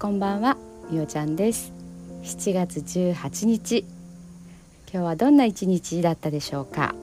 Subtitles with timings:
[0.00, 0.56] こんばんは
[0.90, 1.74] みおちゃんです。
[2.22, 3.84] 7月18日。
[4.90, 6.94] 今日はどんな一日だったでしょうか？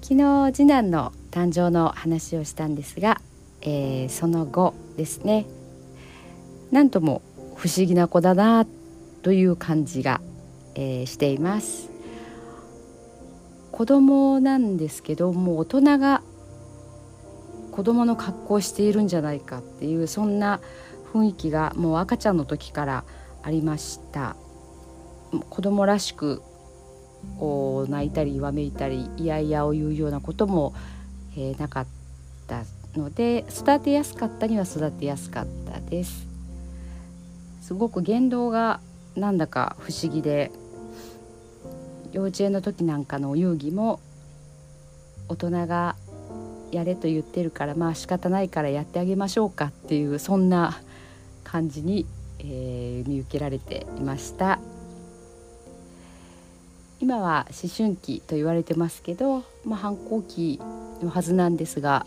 [0.00, 3.20] 昨日次男の誕生の話をしたんですが、
[3.62, 5.46] えー、その後ですね。
[6.70, 7.20] なんとも
[7.56, 8.64] 不思議な子だな
[9.24, 10.20] という感じが、
[10.76, 11.90] えー、しています。
[13.72, 16.15] 子供なんですけども大人が
[17.76, 20.60] 子供の格好をしているんじゃないかっていうそんな
[21.12, 23.04] 雰囲気がもう赤ちゃんの時から
[23.42, 24.34] ありました。
[25.50, 26.40] 子供らしく
[27.88, 30.72] 泣いたりわめいたりいやいやを言うようなことも、
[31.36, 31.86] えー、なかっ
[32.46, 32.62] た
[32.94, 36.26] ので育てやすかったには育てやすかったです。
[37.60, 38.80] すごく言動が
[39.16, 40.50] なんだか不思議で
[42.12, 44.00] 幼稚園の時なんかの遊戯も
[45.28, 45.96] 大人が
[46.72, 50.80] やれと言ってるからまあ仕方ないからやってあげましょうかっていうそんな
[51.44, 52.06] 感じに、
[52.40, 54.58] えー、見受けられていました。
[56.98, 60.58] 今は思春期と言われてますけど、まあ、反抗期
[61.02, 62.06] のはずなんですが、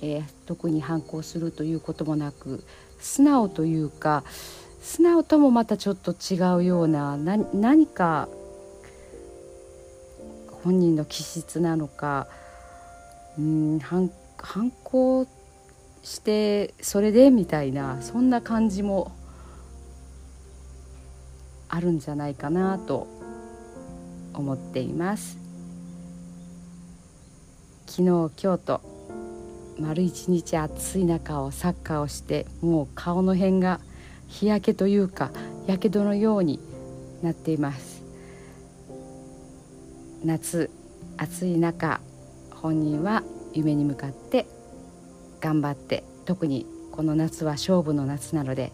[0.00, 2.62] えー、特に反抗するということもなく
[3.00, 4.22] 素直というか
[4.80, 8.28] 素直ともまたちょっと違うような何か
[10.62, 12.28] 本人の気質なのか
[13.38, 15.26] うん反反抗
[16.02, 19.12] してそれでみたいなそんな感じも
[21.68, 23.06] あるんじゃないかなと
[24.34, 25.38] 思っています。
[27.86, 28.08] 昨日
[28.42, 28.80] 今日と
[29.78, 33.80] 丸一日暑い中をサッカーをしてもう顔の辺が
[34.28, 35.30] 日焼けというか
[35.66, 36.58] やけどのように
[37.22, 38.02] なっています。
[40.24, 40.70] 夏
[41.16, 42.00] 暑い中
[42.62, 44.46] 本人は夢に向かって
[45.40, 48.72] 頑張って特にこの夏は勝負の夏なので、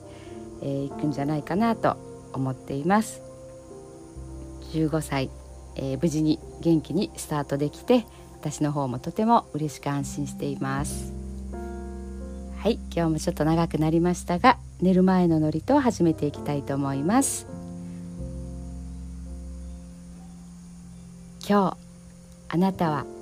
[0.63, 1.97] えー、行くんじゃないかなと
[2.33, 3.23] 思っています。
[4.73, 5.31] 15歳、
[5.77, 8.05] えー、無事に元気にスタートできて
[8.39, 11.15] 私の方もとても嬉しく安心しています。
[12.59, 17.47] はい今日もちょっと長くなりましたが寝る前の祝詞を始めていきたいと思います。
[21.49, 21.77] 今日
[22.51, 23.07] あなたは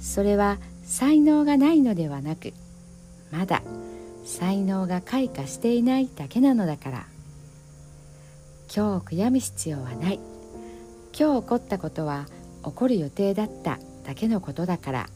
[0.00, 2.52] それは才能がないのではなく
[3.30, 3.62] まだ
[4.24, 7.06] 才能が開花していないだけなのだから。
[8.74, 10.20] 今日悔やむ必要はない。
[11.18, 12.26] 今日起こったことは
[12.64, 15.06] 起こる予定だっただけのことだから。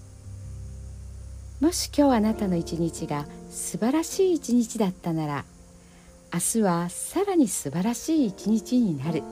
[1.61, 5.45] もし今日あなたの一日が素晴らしい一日だったなら
[6.33, 9.23] 明日はさらに素晴らしい一日になる。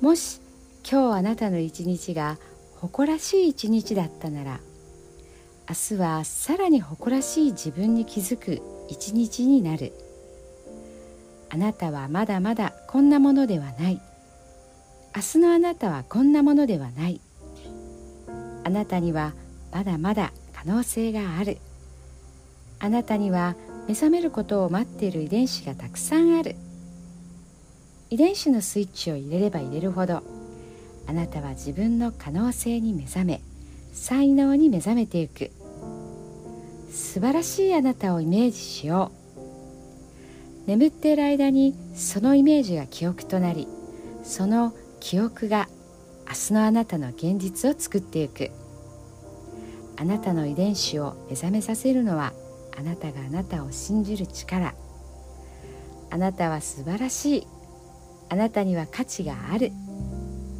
[0.00, 0.40] もし
[0.88, 2.38] 今日あなたの一日が
[2.80, 4.60] 誇らしい一日だったなら
[5.68, 9.92] 明日はさらに誇らしい自分に気づく一日になる。
[11.50, 14.00] あなたはまだまだこんなものではない。
[15.14, 17.20] 明日のあなたはこんなものではない。
[18.64, 19.34] あなたには
[19.72, 21.58] まだまだ可能性がある。
[22.78, 23.54] あなたには
[23.86, 26.56] 目覚めることを待っている遺伝子がたくさんある。
[28.08, 30.22] 遺伝子のスイッチを入れれば入れるほど
[31.08, 33.40] あなたは自分の可能性に目覚め
[33.94, 35.50] 才能に目覚めていく。
[36.90, 39.10] 素晴らしいあなたをイメージしよ
[40.66, 40.68] う。
[40.68, 43.66] 眠っている間にそのイメージが記憶となり
[44.22, 45.68] その記憶が
[46.28, 48.50] 明日のあなたの現実を作っていく。
[49.96, 52.34] あなたの遺伝子を目覚めさせるのは
[52.78, 54.74] あなたがあなたを信じる力。
[56.10, 57.46] あなたは素晴らしい。
[58.28, 59.72] あなたには価値がある。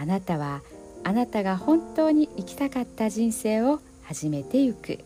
[0.00, 0.62] あなたは
[1.04, 4.98] あなたが本当に生きたかった人生を始めてゆく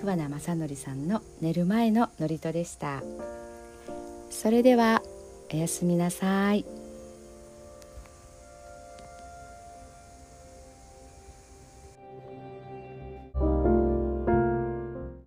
[0.00, 3.02] 桑名正則さんの寝る前の祝詞でした
[4.30, 5.02] それでは
[5.52, 6.81] おやすみなさい。